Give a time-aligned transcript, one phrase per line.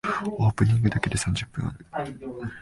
[0.39, 2.15] オープニングだけで三十分ある。